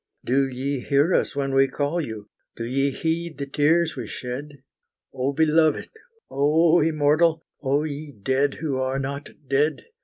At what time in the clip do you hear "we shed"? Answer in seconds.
3.95-4.63